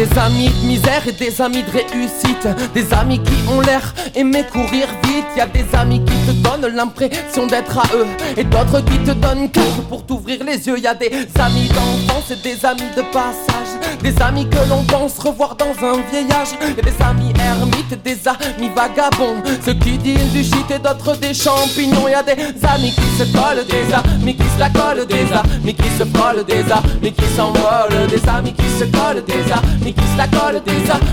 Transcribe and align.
Des 0.00 0.18
amis 0.18 0.48
de 0.48 0.66
misère 0.66 1.06
et 1.06 1.12
des 1.12 1.42
amis 1.42 1.62
de 1.62 1.70
réussite. 1.70 2.48
Des 2.72 2.90
amis 2.94 3.18
qui 3.22 3.34
ont 3.52 3.60
l'air 3.60 3.94
aimer 4.14 4.44
courir 4.50 4.86
vite. 5.04 5.26
Y 5.36 5.40
a 5.40 5.46
des 5.46 5.66
amis 5.74 6.02
qui 6.06 6.14
te 6.26 6.32
donnent 6.32 6.74
l'impression 6.74 7.46
d'être 7.46 7.78
à 7.78 7.84
eux. 7.94 8.06
Et 8.38 8.44
d'autres 8.44 8.80
qui 8.80 8.98
te 9.00 9.10
donnent 9.10 9.50
cœur 9.50 9.74
pour 9.90 10.06
t'ouvrir 10.06 10.42
les 10.42 10.66
yeux. 10.66 10.78
Y 10.78 10.86
a 10.86 10.94
des 10.94 11.10
amis 11.38 11.68
d'enfance 11.68 12.30
et 12.30 12.36
des 12.36 12.64
amis 12.64 12.90
de 12.96 13.02
passage. 13.12 13.72
Des 14.02 14.14
amis 14.22 14.48
que 14.48 14.56
l'on 14.70 14.84
pense 14.84 15.18
revoir 15.18 15.54
dans 15.56 15.74
un 15.86 16.00
vieillage. 16.10 16.52
Y 16.62 16.80
des 16.80 17.04
amis 17.04 17.34
ermites, 17.38 18.02
des 18.02 18.18
amis 18.26 18.70
vagabonds. 18.74 19.42
Ceux 19.62 19.74
qui 19.74 19.98
disent 19.98 20.32
du 20.32 20.42
shit 20.42 20.70
et 20.70 20.78
d'autres 20.78 21.14
des 21.18 21.34
champignons. 21.34 22.08
Y 22.08 22.14
a 22.14 22.22
des 22.22 22.40
amis 22.66 22.92
qui 22.92 23.18
se 23.18 23.24
collent, 23.36 23.66
des 23.66 23.92
amis 23.92 24.34
qui 24.34 24.44
se 24.44 24.58
la 24.58 24.70
collent, 24.70 25.06
des 25.06 25.26
amis 25.30 25.74
qui 25.74 25.90
se 25.98 26.04
frôlent, 26.20 26.44
des 26.44 26.64
amis 26.72 27.12
qui 27.12 27.24
s'envolent, 27.34 28.06
des 28.08 28.28
amis 28.28 28.52
qui 28.52 28.68
se 28.78 28.84
collent, 28.84 29.24
des 29.24 29.52
amis 29.52 29.94
qui 29.94 30.04
se 30.04 30.18
la 30.18 30.26
collent 30.28 30.62
des 30.62 30.72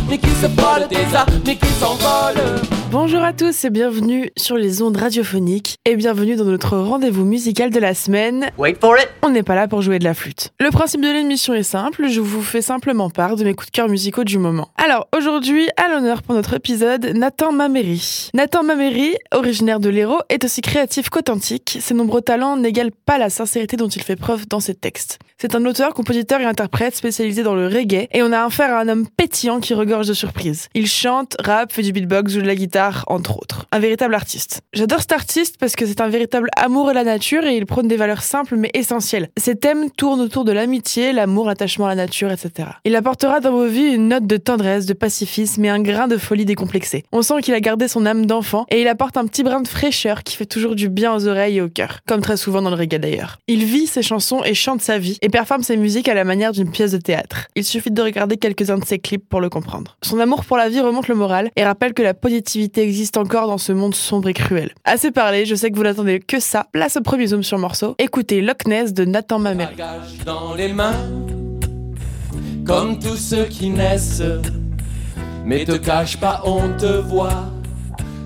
mais 0.10 0.18
qui 0.18 0.30
se 0.30 0.48
volent 0.48 0.88
des 0.90 1.06
mais 1.46 1.56
qui 1.56 1.68
s'envolent. 1.80 2.62
Bonjour 2.92 3.22
à 3.22 3.34
tous 3.34 3.66
et 3.66 3.70
bienvenue 3.70 4.32
sur 4.38 4.56
les 4.56 4.82
ondes 4.82 4.96
radiophoniques 4.96 5.78
et 5.86 5.96
bienvenue 5.98 6.36
dans 6.36 6.46
notre 6.46 6.78
rendez-vous 6.78 7.26
musical 7.26 7.70
de 7.70 7.80
la 7.80 7.94
semaine. 7.94 8.50
Wait 8.58 8.78
for 8.80 8.98
it. 8.98 9.10
On 9.24 9.30
n'est 9.30 9.44
pas 9.44 9.56
là 9.56 9.68
pour 9.68 9.82
jouer 9.82 10.00
de 10.00 10.06
la 10.06 10.14
flûte. 10.14 10.52
Le 10.60 10.70
principe 10.72 11.02
de 11.02 11.12
l'émission 11.12 11.54
est 11.54 11.64
simple, 11.64 12.08
je 12.08 12.22
vous 12.22 12.42
fais 12.42 12.62
simplement 12.62 13.10
part 13.10 13.36
de 13.36 13.44
mes 13.44 13.54
coups 13.54 13.72
de 13.72 13.76
cœur 13.76 13.90
musicaux 13.90 14.24
du 14.24 14.38
moment. 14.38 14.70
Alors 14.78 15.08
aujourd'hui, 15.16 15.68
à 15.76 15.90
l'honneur 15.90 16.24
pour 16.24 16.34
notre 16.34 16.54
épisode, 16.54 17.12
Nathan 17.14 17.52
Mameri. 17.52 18.30
Nathan 18.34 18.64
Mameri, 18.64 19.16
originaire 19.34 19.82
de 19.82 19.90
l'Hérault, 19.90 20.22
est 20.30 20.46
aussi 20.46 20.62
créatif 20.62 21.10
qu'authentique. 21.10 21.78
Ses 21.82 21.94
nombreux 21.94 22.22
talents 22.22 22.56
n'égalent 22.56 22.92
pas 23.06 23.18
la 23.18 23.30
sincérité 23.30 23.76
dont 23.76 23.90
il 23.90 24.02
fait 24.02 24.16
preuve 24.16 24.48
dans 24.48 24.62
ses 24.62 24.76
textes. 24.76 24.97
C'est 25.40 25.54
un 25.54 25.64
auteur, 25.66 25.94
compositeur 25.94 26.42
et 26.42 26.46
interprète 26.46 26.96
spécialisé 26.96 27.44
dans 27.44 27.54
le 27.54 27.68
reggae 27.68 28.08
et 28.12 28.24
on 28.24 28.32
a 28.32 28.44
affaire 28.44 28.74
à 28.74 28.80
un 28.80 28.88
homme 28.88 29.06
pétillant 29.08 29.60
qui 29.60 29.76
regorge 29.76 30.08
de 30.08 30.16
surprises. 30.16 30.68
Il 30.74 30.88
chante, 30.88 31.38
rappe, 31.40 31.72
fait 31.72 31.84
du 31.84 31.92
beatbox, 31.92 32.34
joue 32.34 32.42
de 32.42 32.48
la 32.48 32.56
guitare 32.56 33.04
entre 33.06 33.38
autres. 33.38 33.68
Un 33.72 33.78
véritable 33.78 34.16
artiste. 34.16 34.62
J'adore 34.74 35.02
cet 35.02 35.12
artiste 35.12 35.58
parce 35.60 35.76
que 35.76 35.86
c'est 35.86 36.02
un 36.02 36.08
véritable 36.08 36.50
amour 36.56 36.88
de 36.88 36.94
la 36.94 37.04
nature 37.04 37.46
et 37.46 37.56
il 37.56 37.68
prône 37.68 37.88
des 37.88 37.98
valeurs 37.98 38.24
simples 38.24 38.56
mais 38.56 38.72
essentielles. 38.74 39.30
Ses 39.38 39.56
thèmes 39.56 39.92
tournent 39.92 40.22
autour 40.22 40.44
de 40.44 40.52
l'amitié, 40.52 41.14
l'amour, 41.14 41.46
l'attachement 41.46 41.86
à 41.86 41.90
la 41.90 41.96
nature, 41.96 42.32
etc. 42.32 42.70
Il 42.84 42.96
apportera 42.96 43.40
dans 43.40 43.52
vos 43.52 43.68
vies 43.68 43.94
une 43.94 44.08
note 44.08 44.26
de 44.26 44.38
tendresse, 44.38 44.88
de 44.88 44.94
pacifisme 44.94 45.64
et 45.66 45.70
un 45.70 45.84
grain 45.84 46.08
de 46.08 46.18
folie 46.18 46.46
décomplexée. 46.46 47.04
On 47.12 47.22
sent 47.22 47.42
qu'il 47.44 47.54
a 47.54 47.60
gardé 47.60 47.88
son 47.88 48.08
âme 48.08 48.26
d'enfant 48.26 48.66
et 48.72 48.82
il 48.82 48.88
apporte 48.88 49.18
un 49.18 49.28
petit 49.28 49.44
brin 49.44 49.62
de 49.62 49.68
fraîcheur 49.68 50.24
qui 50.24 50.36
fait 50.36 50.48
toujours 50.48 50.74
du 50.74 50.90
bien 50.90 51.14
aux 51.14 51.28
oreilles 51.28 51.58
et 51.58 51.62
au 51.62 51.70
cœur, 51.70 52.00
comme 52.08 52.22
très 52.22 52.38
souvent 52.38 52.64
dans 52.64 52.72
le 52.72 52.76
reggae 52.76 52.98
d'ailleurs. 52.98 53.38
Il 53.48 53.66
vit 53.66 53.86
ses 53.86 54.02
chansons 54.02 54.44
et 54.44 54.56
chante 54.56 54.82
vie 54.98 55.18
et 55.22 55.30
performe 55.30 55.64
ses 55.64 55.78
musiques 55.78 56.08
à 56.08 56.14
la 56.14 56.24
manière 56.24 56.52
d'une 56.52 56.72
pièce 56.72 56.92
de 56.92 56.98
théâtre. 56.98 57.48
Il 57.56 57.64
suffit 57.64 57.92
de 57.92 58.02
regarder 58.02 58.38
quelques-uns 58.38 58.78
de 58.78 58.86
ses 58.86 59.00
clips 59.00 59.28
pour 59.28 59.42
le 59.42 59.50
comprendre. 59.50 59.98
Son 60.02 60.20
amour 60.20 60.46
pour 60.46 60.58
la 60.58 60.70
vie 60.70 60.80
remonte 60.80 61.08
le 61.08 61.16
moral 61.16 61.50
et 61.56 61.64
rappelle 61.64 61.94
que 61.94 62.02
la 62.02 62.14
positivité 62.14 62.82
existe 62.84 63.18
encore 63.18 63.48
dans 63.48 63.58
ce 63.58 63.74
monde 63.74 63.94
sombre 63.94 64.30
et 64.30 64.34
cruel. 64.34 64.72
Assez 64.86 65.12
parlé, 65.12 65.46
je 65.46 65.56
sais 65.56 65.70
que 65.72 65.76
vous 65.76 65.84
n'attendez 65.84 66.20
que 66.20 66.40
ça. 66.40 66.68
Place 66.72 66.98
au 66.98 67.02
premier 67.02 67.28
zoom 67.28 67.44
sur 67.44 67.58
morceau. 67.58 67.96
Écoutez 68.00 68.42
Loch 68.42 68.66
Ness 68.66 68.94
de 68.94 69.06
Nathan 69.06 69.40
Mamel. 69.40 69.70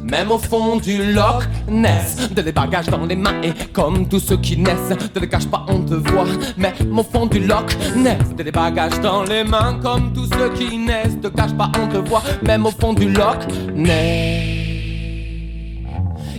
Même 0.04 0.32
au 0.32 0.38
fond 0.38 0.78
du 0.78 1.14
Loch 1.14 1.44
Ness, 1.70 2.30
de 2.32 2.42
les 2.42 2.52
bagages 2.52 2.88
dans 2.88 3.06
les 3.06 3.16
mains 3.16 3.42
et 3.44 3.54
comme 3.72 4.08
tous 4.08 4.20
ceux 4.20 4.38
qui 4.38 4.58
naissent, 4.58 4.90
ne 5.16 5.20
les 5.20 5.30
cache 5.30 5.48
pas, 5.48 5.66
on 5.68 5.80
te 5.82 5.94
voit. 5.94 6.26
Même 6.58 6.98
au 6.98 7.04
fond 7.04 7.26
du 7.26 7.40
Loch 7.40 7.76
Ness, 7.96 8.36
de 8.36 8.44
les 8.44 8.52
bagages 8.52 9.00
dans 9.02 9.24
les 9.24 9.44
mains 9.44 9.80
comme 9.82 10.12
tous 10.14 10.28
ceux 10.38 10.50
qui 10.54 10.78
naissent, 10.78 11.20
te 11.22 11.28
cache 11.28 11.54
pas, 11.54 11.72
on 11.82 11.88
te 11.88 12.10
voit. 12.10 12.24
Même 12.44 12.66
au 12.66 12.72
fond 12.72 12.94
du 12.94 13.10
Loch 13.10 13.48
Ness. 13.76 14.61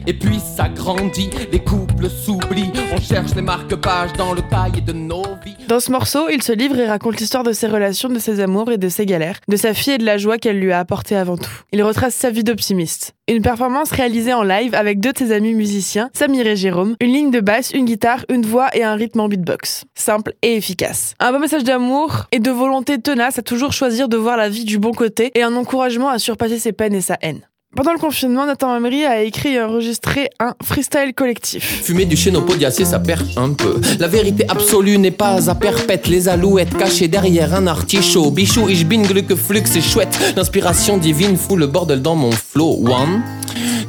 Et 0.06 0.14
puis 0.14 0.38
ça 0.40 0.68
grandit, 0.68 1.30
les 1.52 1.60
couples 1.60 2.08
s'oublient, 2.08 2.72
on 2.92 3.00
cherche 3.00 3.34
les 3.34 3.42
marque-pages 3.42 4.12
dans 4.14 4.32
le 4.32 4.42
cahier 4.42 4.80
de 4.80 4.92
nos 4.92 5.22
vies. 5.44 5.56
Dans 5.68 5.80
ce 5.80 5.90
morceau, 5.90 6.28
il 6.28 6.42
se 6.42 6.52
livre 6.52 6.78
et 6.78 6.86
raconte 6.86 7.20
l'histoire 7.20 7.44
de 7.44 7.52
ses 7.52 7.66
relations, 7.66 8.08
de 8.08 8.18
ses 8.18 8.40
amours 8.40 8.70
et 8.70 8.78
de 8.78 8.88
ses 8.88 9.06
galères, 9.06 9.38
de 9.48 9.56
sa 9.56 9.74
fille 9.74 9.94
et 9.94 9.98
de 9.98 10.04
la 10.04 10.18
joie 10.18 10.38
qu'elle 10.38 10.58
lui 10.58 10.72
a 10.72 10.78
apporté 10.78 11.16
avant 11.16 11.36
tout. 11.36 11.52
Il 11.72 11.82
retrace 11.82 12.14
sa 12.14 12.30
vie 12.30 12.44
d'optimiste. 12.44 13.12
Une 13.28 13.42
performance 13.42 13.92
réalisée 13.92 14.34
en 14.34 14.42
live 14.42 14.74
avec 14.74 14.98
deux 14.98 15.12
de 15.12 15.18
ses 15.18 15.32
amis 15.32 15.54
musiciens, 15.54 16.10
Samir 16.12 16.46
et 16.46 16.56
Jérôme, 16.56 16.96
une 17.00 17.12
ligne 17.12 17.30
de 17.30 17.40
basse, 17.40 17.70
une 17.70 17.84
guitare, 17.84 18.24
une 18.28 18.44
voix 18.44 18.68
et 18.74 18.82
un 18.82 18.94
rythme 18.94 19.20
en 19.20 19.28
beatbox. 19.28 19.84
Simple 19.94 20.34
et 20.42 20.56
efficace. 20.56 21.14
Un 21.20 21.32
beau 21.32 21.38
message 21.38 21.64
d'amour 21.64 22.26
et 22.32 22.40
de 22.40 22.50
volonté 22.50 23.00
tenace 23.00 23.38
à 23.38 23.42
toujours 23.42 23.72
choisir 23.72 24.08
de 24.08 24.16
voir 24.16 24.36
la 24.36 24.48
vie 24.48 24.64
du 24.64 24.78
bon 24.78 24.92
côté 24.92 25.30
et 25.34 25.42
un 25.42 25.54
encouragement 25.54 26.08
à 26.08 26.18
surpasser 26.18 26.58
ses 26.58 26.72
peines 26.72 26.94
et 26.94 27.00
sa 27.00 27.16
haine. 27.22 27.42
Pendant 27.74 27.94
le 27.94 27.98
confinement, 27.98 28.44
Nathan 28.44 28.68
Mamri 28.68 29.06
a 29.06 29.22
écrit 29.22 29.54
et 29.54 29.62
enregistré 29.62 30.28
un 30.38 30.54
freestyle 30.62 31.14
collectif. 31.14 31.64
Fumer 31.82 32.04
du 32.04 32.16
chénopodiacé, 32.16 32.84
ça 32.84 32.98
perd 32.98 33.26
un 33.38 33.54
peu. 33.54 33.80
La 33.98 34.08
vérité 34.08 34.44
absolue 34.46 34.98
n'est 34.98 35.10
pas 35.10 35.48
à 35.48 35.54
perpète. 35.54 36.06
Les 36.06 36.28
alouettes 36.28 36.76
cachées 36.76 37.08
derrière 37.08 37.54
un 37.54 37.66
artichaut. 37.66 38.30
Bichou, 38.30 38.68
ich 38.68 38.84
bin 38.86 39.02
que 39.02 39.34
flux, 39.34 39.62
c'est 39.64 39.80
chouette. 39.80 40.34
L'inspiration 40.36 40.98
divine 40.98 41.38
fout 41.38 41.58
le 41.58 41.66
bordel 41.66 42.02
dans 42.02 42.14
mon 42.14 42.32
flow. 42.32 42.78
One, 42.86 43.22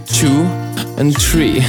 two, 0.07 0.45
and 0.99 1.11
three, 1.11 1.61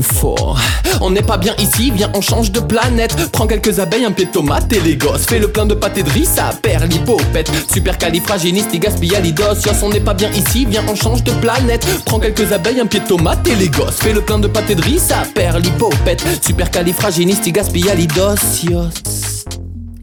four. 0.00 0.58
On 1.00 1.10
n'est 1.10 1.22
pas 1.22 1.36
bien 1.36 1.54
ici, 1.58 1.92
viens 1.94 2.10
on 2.14 2.20
change 2.20 2.50
de 2.52 2.60
planète. 2.60 3.16
Prends 3.32 3.46
quelques 3.46 3.78
abeilles, 3.78 4.04
un 4.04 4.12
pied 4.12 4.26
de 4.26 4.30
tomate 4.30 4.70
et 4.72 4.80
les 4.80 4.96
gosses. 4.96 5.24
Fais 5.26 5.38
le 5.38 5.48
plein 5.48 5.64
de 5.66 5.74
pâté 5.74 6.02
de 6.02 6.10
riz, 6.10 6.26
ça 6.26 6.50
perd 6.62 6.90
l'hypopète. 6.90 7.50
Super 7.72 7.98
califragilisticexpialidocious. 7.98 9.82
On 9.82 9.90
n'est 9.90 10.00
pas 10.00 10.14
bien 10.14 10.30
ici, 10.32 10.66
viens 10.68 10.84
on 10.88 10.94
change 10.94 11.22
de 11.24 11.32
planète. 11.32 11.86
Prends 12.04 12.18
quelques 12.18 12.52
abeilles, 12.52 12.80
un 12.80 12.86
pied 12.86 13.00
de 13.00 13.06
tomate 13.06 13.46
et 13.48 13.54
les 13.54 13.68
gosses. 13.68 13.98
Fais 14.00 14.12
le 14.12 14.22
plein 14.22 14.38
de 14.38 14.48
pâté 14.48 14.74
de 14.74 14.82
riz, 14.82 14.98
ça 14.98 15.22
perd 15.34 15.62
l'hypopète. 15.62 16.24
Super 16.44 16.70
califragilisticexpialidocious. 16.70 19.27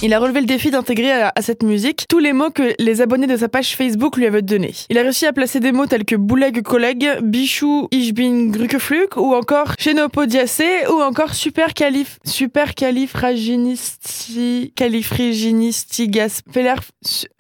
Il 0.02 0.14
a 0.14 0.20
relevé 0.20 0.42
le 0.42 0.46
défi 0.46 0.72
d'intégrer 0.72 1.12
à, 1.12 1.32
cette 1.40 1.64
musique 1.64 2.06
tous 2.10 2.20
les 2.20 2.34
mots 2.34 2.50
que 2.50 2.74
les 2.80 3.02
abonnés 3.02 3.28
de 3.28 3.38
sa 3.38 3.48
page 3.48 3.76
Facebook 3.76 4.18
lui 4.18 4.26
avaient 4.26 4.42
donnés. 4.42 4.74
Il 4.90 4.98
a 4.98 5.02
réussi 5.02 5.26
à 5.26 5.32
placer 5.32 5.60
des 5.62 5.72
mots 5.72 5.86
tels 5.86 6.04
que 6.04 6.16
bouleg 6.16 6.62
collègue, 6.64 7.08
bichou, 7.24 7.88
ichbin 7.92 8.48
grukefluk, 8.48 9.16
ou 9.16 9.34
encore 9.34 9.74
chénopodiacé, 9.80 10.66
ou 10.90 11.02
encore 11.02 11.34
super 11.34 11.74
calif, 11.74 12.20
super 12.26 12.76
califraginisti, 12.76 14.74
califraginistigas, 14.76 16.42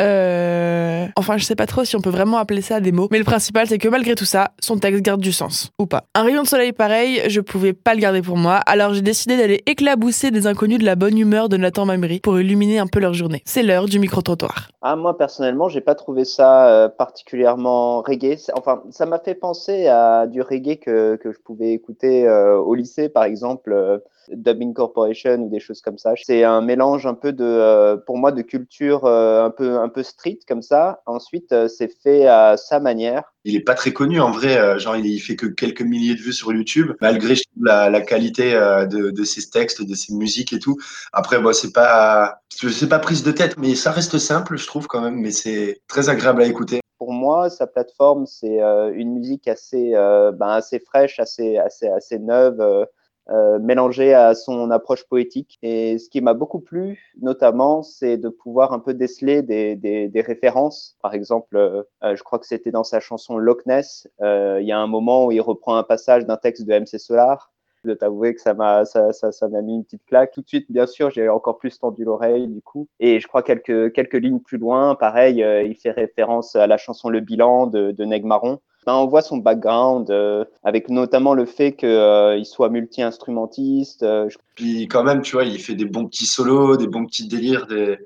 euh, 0.02 1.08
enfin 1.18 1.38
je 1.38 1.44
sais 1.44 1.56
pas 1.56 1.66
trop 1.66 1.84
si 1.84 1.96
on 1.96 2.02
peut 2.02 2.10
vraiment 2.10 2.38
appeler 2.38 2.62
ça 2.62 2.80
des 2.80 2.92
mots, 2.94 3.10
mais 3.12 3.20
le 3.20 3.26
principal 3.26 3.68
c'est 3.68 3.78
que 3.78 3.90
malgré 3.90 4.16
tout 4.16 4.26
ça, 4.26 4.52
son 4.62 4.78
texte 4.78 5.02
garde 5.02 5.22
du 5.22 5.34
sens, 5.34 5.72
ou 5.78 5.88
pas. 5.88 6.06
Un 6.16 6.24
rayon 6.24 6.44
de 6.44 6.48
soleil 6.48 6.72
pareil, 6.72 7.22
je 7.28 7.42
pouvais 7.42 7.74
pas 7.74 7.94
le 7.94 8.00
garder 8.00 8.22
pour 8.22 8.38
moi, 8.38 8.56
alors 8.56 8.94
j'ai 8.94 9.02
décidé 9.02 9.36
d'aller 9.36 9.62
éclabousser 9.66 10.32
des 10.32 10.48
inconnus 10.48 10.80
de 10.80 10.86
la 10.86 10.96
bonne 10.96 11.18
humeur 11.18 11.50
de 11.50 11.58
Nathan 11.58 11.86
Mamri 11.86 12.22
pour 12.22 12.38
illuminer 12.46 12.80
un 12.80 12.88
peu 12.88 13.00
leur 13.00 13.14
journée. 13.14 13.42
C'est 13.46 13.64
l'heure 13.64 13.86
du 13.86 14.00
micro-trottoir. 14.00 14.70
Ah, 14.82 14.96
moi, 14.96 15.18
personnellement, 15.18 15.68
j'ai 15.68 15.82
pas 15.82 15.96
trouvé 15.96 16.26
ça 16.26 16.70
euh, 16.70 16.90
particulièrement 16.90 18.02
reggae. 18.02 18.38
Enfin, 18.54 18.84
ça 18.92 19.06
m'a 19.06 19.20
fait 19.20 19.36
penser 19.36 19.88
à 19.88 20.28
du 20.28 20.42
reggae 20.42 20.78
que, 20.80 21.16
que 21.16 21.32
je 21.32 21.40
pouvais 21.40 21.74
écouter 21.74 22.28
euh, 22.28 22.58
au 22.58 22.76
lycée, 22.76 23.10
par 23.10 23.24
exemple. 23.24 23.74
Euh, 23.74 23.98
Dubbing 24.30 24.74
Corporation 24.74 25.36
ou 25.36 25.50
des 25.50 25.60
choses 25.60 25.82
comme 25.82 26.00
ça. 26.00 26.14
C'est 26.24 26.44
un 26.44 26.62
mélange 26.62 27.06
un 27.06 27.14
peu 27.14 27.32
de, 27.32 27.96
pour 28.08 28.18
moi, 28.18 28.32
de 28.32 28.42
culture 28.42 29.06
un 29.06 29.52
peu 29.52 29.78
un 29.78 29.88
peu 29.88 30.02
street 30.02 30.40
comme 30.48 30.64
ça. 30.64 31.04
Ensuite, 31.06 31.54
c'est 31.68 31.92
fait 32.02 32.26
à 32.26 32.58
sa 32.58 32.80
manière. 32.80 33.35
Il 33.46 33.56
est 33.56 33.62
pas 33.62 33.76
très 33.76 33.94
connu 33.94 34.20
en 34.20 34.32
vrai, 34.32 34.80
genre 34.80 34.98
il, 34.98 35.20
fait 35.20 35.36
que 35.36 35.46
quelques 35.46 35.82
milliers 35.82 36.16
de 36.16 36.20
vues 36.20 36.34
sur 36.34 36.52
YouTube, 36.52 36.92
malgré 37.00 37.36
la, 37.62 38.02
qualité 38.02 38.54
de, 38.54 39.12
de, 39.12 39.24
ses 39.24 39.50
textes, 39.50 39.82
de 39.84 39.96
ses 39.96 40.14
musiques 40.14 40.52
et 40.52 40.60
tout. 40.60 40.78
Après, 41.14 41.40
bon, 41.40 41.54
c'est 41.54 41.72
pas, 41.72 42.42
c'est 42.50 42.90
pas 42.90 43.00
prise 43.00 43.24
de 43.24 43.32
tête, 43.32 43.58
mais 43.58 43.76
ça 43.76 43.92
reste 43.92 44.18
simple, 44.18 44.58
je 44.58 44.66
trouve 44.66 44.88
quand 44.88 45.02
même, 45.02 45.16
mais 45.16 45.32
c'est 45.32 45.82
très 45.88 46.10
agréable 46.10 46.42
à 46.42 46.46
écouter 46.46 46.82
pour 46.98 47.12
moi, 47.12 47.50
sa 47.50 47.68
plateforme, 47.68 48.26
c'est 48.26 48.62
une 48.94 49.14
musique 49.14 49.48
assez, 49.48 49.92
ben, 49.92 50.48
assez 50.48 50.80
fraîche, 50.80 51.20
assez, 51.20 51.58
assez, 51.58 51.88
assez 51.88 52.18
neuve, 52.20 52.88
euh, 53.30 53.60
mélangé 53.60 54.14
à 54.14 54.36
son 54.36 54.70
approche 54.72 55.04
poétique. 55.06 55.58
Et 55.62 55.98
ce 55.98 56.10
qui 56.10 56.22
m'a 56.22 56.34
beaucoup 56.34 56.60
plu, 56.60 57.00
notamment, 57.22 57.82
c'est 57.82 58.18
de 58.18 58.30
pouvoir 58.30 58.74
un 58.74 58.80
peu 58.80 58.94
déceler 58.94 59.42
des, 59.42 59.76
des, 59.76 60.08
des 60.08 60.22
références. 60.22 60.98
Par 61.02 61.14
exemple, 61.14 61.58
euh, 61.58 61.84
je 62.16 62.24
crois 62.24 62.40
que 62.40 62.46
c'était 62.46 62.72
dans 62.72 62.84
sa 62.84 63.00
chanson 63.00 63.38
Loch 63.38 63.66
Ness, 63.66 64.08
euh, 64.22 64.60
il 64.62 64.68
y 64.68 64.72
a 64.72 64.80
un 64.80 64.88
moment 64.88 65.26
où 65.26 65.32
il 65.32 65.42
reprend 65.42 65.76
un 65.76 65.84
passage 65.84 66.26
d'un 66.26 66.38
texte 66.38 66.66
de 66.66 66.74
MC 66.74 67.00
Solar. 67.00 67.52
de 67.84 67.94
t'avouer 67.94 68.34
que 68.34 68.42
ça 68.42 68.54
m'a 68.54 68.84
ça, 68.86 69.14
ça, 69.14 69.32
ça 69.32 69.48
mis 69.48 69.76
une 69.76 69.84
petite 69.84 70.06
claque. 70.06 70.32
Tout 70.32 70.42
de 70.42 70.48
suite, 70.48 70.72
bien 70.72 70.88
sûr, 70.88 71.12
j'ai 71.12 71.30
encore 71.30 71.58
plus 71.58 71.80
tendu 71.80 72.04
l'oreille 72.04 72.48
du 72.48 72.62
coup. 72.62 72.88
Et 73.00 73.20
je 73.20 73.28
crois 73.28 73.44
quelques 73.44 73.94
quelques 73.94 74.16
lignes 74.16 74.40
plus 74.40 74.58
loin, 74.58 74.96
pareil, 74.96 75.44
euh, 75.44 75.64
il 75.64 75.76
fait 75.76 75.92
référence 75.92 76.56
à 76.56 76.68
la 76.68 76.78
chanson 76.78 77.10
Le 77.10 77.20
Bilan 77.20 77.68
de, 77.68 77.92
de 77.92 78.06
Neg 78.06 78.24
Marron. 78.24 78.60
Ben, 78.86 78.94
on 78.94 79.08
voit 79.08 79.24
son 79.24 79.38
background, 79.38 80.12
euh, 80.12 80.46
avec 80.64 80.90
notamment 80.90 81.34
le 81.34 81.46
fait 81.46 81.74
qu'il 81.74 81.90
euh, 81.90 82.44
soit 82.44 82.70
multi-instrumentiste. 82.70 84.04
Euh, 84.04 84.30
Puis 84.56 84.88
quand 84.88 85.04
même, 85.04 85.22
tu 85.22 85.34
vois, 85.36 85.44
il 85.44 85.60
fait 85.60 85.74
des 85.74 85.86
bons 85.86 86.06
petits 86.06 86.28
solos, 86.28 86.78
des 86.78 86.88
bons 86.88 87.06
petits 87.06 87.28
délires, 87.28 87.66
des, 87.66 87.98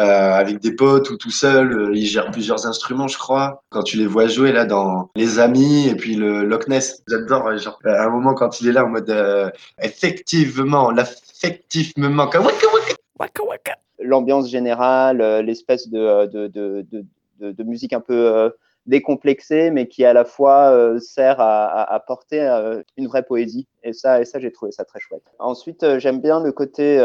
euh, 0.00 0.32
avec 0.32 0.58
des 0.58 0.74
potes 0.74 1.10
ou 1.10 1.16
tout 1.16 1.30
seul. 1.30 1.72
Euh, 1.72 1.90
il 1.94 2.06
gère 2.06 2.30
plusieurs 2.32 2.66
instruments, 2.66 3.06
je 3.06 3.18
crois. 3.18 3.62
Quand 3.70 3.84
tu 3.84 3.98
les 3.98 4.06
vois 4.06 4.26
jouer 4.26 4.50
là 4.50 4.64
dans 4.64 5.10
Les 5.14 5.38
Amis 5.38 5.88
et 5.88 5.94
puis 5.94 6.16
le 6.16 6.44
Loch 6.44 6.66
Ness, 6.66 7.02
j'adore. 7.08 7.56
Genre, 7.56 7.78
à 7.84 8.04
un 8.04 8.10
moment 8.10 8.34
quand 8.34 8.60
il 8.60 8.68
est 8.68 8.72
là 8.72 8.84
en 8.84 8.88
mode 8.88 9.08
euh, 9.08 9.48
effectivement, 9.80 10.90
l'affectif 10.90 11.96
me 11.96 12.08
manque. 12.08 12.34
Waka, 12.34 12.66
waka. 12.74 12.94
Waka 13.20 13.44
waka. 13.44 13.76
L'ambiance 14.00 14.50
générale, 14.50 15.20
euh, 15.20 15.40
l'espèce 15.40 15.88
de, 15.88 16.26
de, 16.26 16.48
de, 16.48 16.84
de, 16.90 17.04
de, 17.40 17.52
de 17.52 17.62
musique 17.62 17.92
un 17.92 18.00
peu 18.00 18.50
décomplexée, 18.86 19.70
mais 19.70 19.88
qui 19.88 20.04
à 20.04 20.12
la 20.12 20.24
fois 20.24 20.70
euh, 20.70 20.98
sert 20.98 21.36
à, 21.40 22.02
porter 22.06 22.40
euh, 22.40 22.82
une 22.96 23.06
vraie 23.06 23.24
poésie. 23.24 23.66
Et 23.82 23.92
ça, 23.92 24.20
et 24.20 24.24
ça 24.24 24.38
j'ai 24.38 24.52
trouvé 24.52 24.72
ça 24.72 24.84
très 24.84 25.00
chouette. 25.00 25.22
Ensuite, 25.38 25.82
euh, 25.82 25.98
j'aime 25.98 26.20
bien 26.20 26.40
le 26.40 26.52
côté 26.52 26.98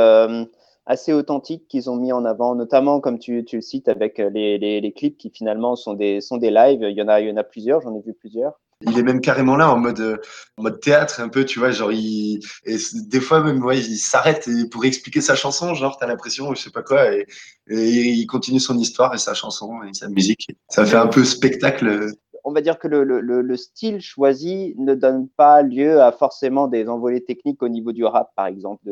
assez 0.86 1.14
authentique 1.14 1.68
qu'ils 1.68 1.90
ont 1.90 1.96
mis 1.96 2.12
en 2.12 2.26
avant, 2.26 2.56
notamment 2.56 3.00
comme 3.00 3.20
tu, 3.20 3.46
le 3.52 3.62
cites 3.62 3.88
avec 3.88 4.18
les, 4.18 4.58
les, 4.58 4.82
les 4.82 4.92
clips 4.92 5.18
qui 5.18 5.30
finalement 5.30 5.76
sont 5.76 5.94
des, 5.94 6.22
sont 6.22 6.38
des 6.38 6.52
lives. 6.52 6.82
Il 6.82 6.98
y 6.98 7.02
en 7.02 7.08
a, 7.08 7.22
il 7.22 7.30
y 7.30 7.32
en 7.32 7.38
a 7.38 7.44
plusieurs, 7.44 7.82
j'en 7.82 7.96
ai 7.96 8.02
vu 8.02 8.14
plusieurs. 8.14 8.60
Il 8.84 8.98
est 8.98 9.04
même 9.04 9.22
carrément 9.22 9.56
là 9.56 9.72
en 9.72 9.78
mode 9.78 10.00
euh, 10.00 10.18
en 10.58 10.64
mode 10.64 10.80
théâtre 10.80 11.20
un 11.20 11.30
peu, 11.30 11.46
tu 11.46 11.60
vois, 11.60 11.72
genre 11.72 11.92
il 11.92 12.40
des 13.08 13.20
fois 13.20 13.42
même 13.44 13.64
ouais, 13.64 13.80
il 13.80 13.98
s'arrête 13.98 14.50
pour 14.72 14.86
expliquer 14.86 15.22
sa 15.22 15.36
chanson, 15.36 15.74
genre 15.74 15.98
t'as 15.98 16.08
l'impression, 16.08 16.54
je 16.54 16.62
sais 16.62 16.72
pas 16.72 16.84
quoi, 16.84 17.14
et, 17.14 17.26
il 17.68 18.26
continue 18.28 18.60
son 18.60 18.78
histoire 18.78 19.14
et 19.14 19.18
sa 19.18 19.34
chanson 19.34 19.82
et 19.84 19.94
sa 19.94 20.10
musique. 20.10 20.50
Ça 20.70 20.86
fait 20.86 20.98
un 20.98 21.08
peu 21.08 21.24
spectacle. 21.24 22.12
on 22.44 22.52
va 22.52 22.62
dire 22.62 22.80
que 22.80 22.88
le, 22.88 23.04
le, 23.04 23.22
le, 23.22 23.42
le 23.42 23.58
style 23.58 24.02
choisi 24.02 24.74
ne 24.78 24.94
donne 24.96 25.30
pas 25.30 25.62
lieu 25.62 26.02
à 26.02 26.12
forcément 26.12 26.68
des 26.68 26.88
envolées 26.88 27.24
techniques 27.24 27.64
au 27.64 27.70
niveau 27.70 27.92
du 27.92 28.04
rap, 28.04 28.32
par 28.36 28.48
exemple, 28.48 28.84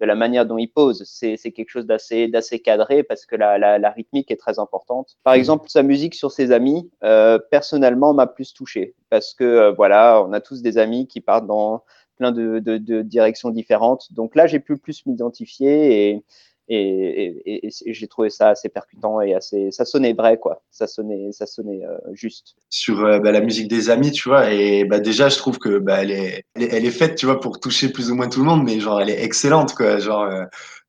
de 0.00 0.06
la 0.06 0.14
manière 0.14 0.46
dont 0.46 0.58
il 0.58 0.68
pose. 0.68 1.04
C'est 1.04 1.36
c'est 1.36 1.52
quelque 1.52 1.70
chose 1.70 1.86
d'assez 1.86 2.28
d'assez 2.28 2.60
cadré 2.60 3.02
parce 3.02 3.26
que 3.26 3.36
la, 3.36 3.58
la, 3.58 3.78
la 3.78 3.90
rythmique 3.90 4.30
est 4.30 4.36
très 4.36 4.58
importante. 4.58 5.16
Par 5.24 5.34
exemple, 5.34 5.68
sa 5.68 5.82
musique 5.82 6.14
sur 6.14 6.30
ses 6.30 6.52
amis, 6.52 6.90
euh, 7.04 7.38
personnellement, 7.50 8.14
m'a 8.14 8.26
plus 8.26 8.52
touché 8.52 8.94
parce 9.10 9.34
que 9.34 9.44
euh, 9.44 9.72
voilà, 9.72 10.22
on 10.26 10.32
a 10.32 10.40
tous 10.40 10.62
des 10.62 10.78
amis 10.78 11.06
qui 11.06 11.20
partent 11.20 11.46
dans 11.46 11.82
plein 12.16 12.32
de, 12.32 12.60
de, 12.60 12.78
de 12.78 13.02
directions 13.02 13.50
différentes. 13.50 14.12
Donc 14.12 14.34
là, 14.36 14.46
j'ai 14.46 14.60
pu 14.60 14.78
plus 14.78 15.04
m'identifier 15.06 16.10
et 16.10 16.24
et, 16.68 17.70
j'ai 17.86 18.08
trouvé 18.08 18.30
ça 18.30 18.48
assez 18.50 18.68
percutant 18.68 19.20
et 19.20 19.34
assez 19.34 19.70
ça 19.70 19.84
sonnait 19.84 20.12
vrai 20.12 20.38
quoi 20.38 20.62
ça 20.70 20.86
sonnait 20.86 21.30
ça 21.32 21.46
sonnait 21.46 21.84
euh, 21.84 21.96
juste 22.12 22.56
sur 22.70 23.04
euh, 23.04 23.18
bah, 23.18 23.32
la 23.32 23.40
musique 23.40 23.68
des 23.68 23.90
amis, 23.90 24.12
tu 24.12 24.28
vois. 24.28 24.50
Et 24.50 24.84
bah, 24.84 24.98
déjà, 25.00 25.28
je 25.28 25.36
trouve 25.36 25.58
que 25.58 25.78
bah, 25.78 25.98
elle, 26.02 26.10
est, 26.10 26.44
elle, 26.54 26.84
est, 26.84 26.90
faite, 26.90 27.16
tu 27.16 27.26
vois, 27.26 27.40
pour 27.40 27.60
toucher 27.60 27.90
plus 27.90 28.10
ou 28.10 28.14
moins 28.14 28.28
tout 28.28 28.40
le 28.40 28.46
monde, 28.46 28.64
mais 28.64 28.80
genre, 28.80 29.00
elle 29.00 29.10
est 29.10 29.22
excellente, 29.22 29.74
quoi. 29.74 29.98
Genre, 29.98 30.28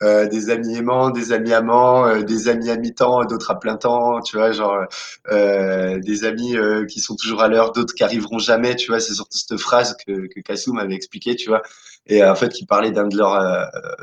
euh, 0.04 0.28
des 0.28 0.50
amis 0.50 0.76
aimants, 0.78 1.10
des 1.10 1.32
amis 1.32 1.54
amants, 1.54 2.22
des 2.22 2.48
amis 2.50 2.70
à 2.70 2.78
mi-temps, 2.78 3.26
d'autres 3.26 3.52
à 3.52 3.60
plein 3.60 3.78
temps, 3.78 4.22
tu 4.22 4.38
vois, 4.38 4.52
genre, 4.52 4.86
des 5.30 6.26
amis 6.26 6.56
qui 6.90 7.00
sont 7.00 7.16
toujours 7.16 7.42
à 7.42 7.48
l'heure, 7.48 7.72
d'autres 7.72 7.94
qui 7.94 8.04
arriveront 8.04 8.40
jamais, 8.40 8.76
tu 8.76 8.90
vois. 8.90 9.00
C'est 9.00 9.14
surtout 9.14 9.38
cette 9.38 9.58
phrase 9.58 9.96
que, 10.06 10.28
que 10.28 10.40
Kassou 10.42 10.74
m'avait 10.74 10.96
expliqué, 10.96 11.36
tu 11.36 11.50
vois. 11.50 11.62
Et 12.10 12.24
en 12.24 12.36
fait, 12.36 12.50
qui 12.50 12.66
parlait 12.66 12.92
d'un 12.92 13.08
de 13.08 13.18
leurs 13.18 13.38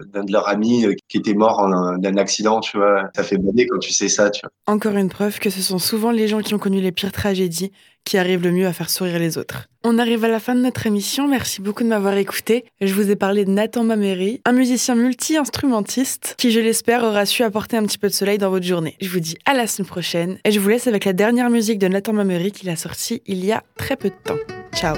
d'un 0.06 0.24
de 0.24 0.32
leurs 0.32 0.48
amis 0.48 0.86
qui 1.08 1.18
était 1.18 1.34
mort 1.34 1.60
d'un 1.68 2.16
accident, 2.16 2.60
tu 2.60 2.76
vois. 2.76 3.10
Ça 3.14 3.22
fait 3.22 3.38
bader 3.38 3.66
quand 3.66 3.78
tu 3.78 3.92
sais 3.92 4.08
ça, 4.08 4.30
tu 4.30 4.40
vois. 4.42 4.50
Encore 4.66 4.96
une 4.96 5.08
preuve 5.08 5.38
que 5.38 5.50
ce 5.50 5.60
sont 5.60 5.78
souvent 5.78 6.10
les 6.10 6.28
gens 6.28 6.40
qui 6.40 6.54
ont 6.54 6.58
connu 6.58 6.80
les 6.80 6.92
pires 6.92 7.12
tragédies 7.12 7.72
qui 8.04 8.18
arrivent 8.18 8.42
le 8.42 8.52
mieux 8.52 8.66
à 8.66 8.72
faire 8.72 8.90
sourire 8.90 9.18
les 9.18 9.38
autres. 9.38 9.68
On 9.82 9.98
arrive 9.98 10.24
à 10.24 10.28
la 10.28 10.40
fin 10.40 10.54
de 10.54 10.60
notre 10.60 10.86
émission. 10.86 11.26
Merci 11.26 11.62
beaucoup 11.62 11.82
de 11.82 11.88
m'avoir 11.88 12.14
écouté. 12.16 12.66
Je 12.80 12.92
vous 12.94 13.10
ai 13.10 13.16
parlé 13.16 13.44
de 13.44 13.50
Nathan 13.50 13.82
Mameri, 13.82 14.40
un 14.44 14.52
musicien 14.52 14.94
multi-instrumentiste 14.94 16.34
qui, 16.36 16.50
je 16.50 16.60
l'espère, 16.60 17.02
aura 17.02 17.26
su 17.26 17.42
apporter 17.42 17.76
un 17.76 17.84
petit 17.84 17.98
peu 17.98 18.08
de 18.08 18.12
soleil 18.12 18.38
dans 18.38 18.50
votre 18.50 18.66
journée. 18.66 18.96
Je 19.00 19.08
vous 19.08 19.20
dis 19.20 19.36
à 19.46 19.54
la 19.54 19.66
semaine 19.66 19.88
prochaine 19.88 20.38
et 20.44 20.50
je 20.50 20.60
vous 20.60 20.68
laisse 20.68 20.86
avec 20.86 21.04
la 21.04 21.12
dernière 21.12 21.50
musique 21.50 21.78
de 21.78 21.88
Nathan 21.88 22.12
Mameri 22.12 22.52
qu'il 22.52 22.68
a 22.68 22.76
sortie 22.76 23.22
il 23.26 23.44
y 23.44 23.52
a 23.52 23.62
très 23.76 23.96
peu 23.96 24.10
de 24.10 24.14
temps. 24.24 24.38
Ciao. 24.74 24.96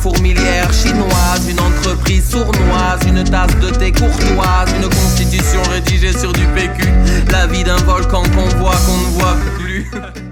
fourmilière 0.00 0.72
chinoise, 0.72 1.48
une 1.48 1.60
entreprise 1.60 2.30
sournoise, 2.30 3.00
une 3.06 3.24
tasse 3.24 3.56
de 3.58 3.70
thé 3.70 3.92
courtoise, 3.92 4.72
une 4.76 4.88
constitution 4.88 5.62
rédigée 5.70 6.16
sur 6.16 6.32
du 6.32 6.46
PQ, 6.46 6.88
la 7.30 7.46
vie 7.46 7.64
d'un 7.64 7.76
volcan 7.76 8.22
qu'on 8.22 8.48
voit, 8.58 8.76
qu'on 8.86 8.96
ne 8.96 9.18
voit 9.18 9.36
plus. 9.58 9.90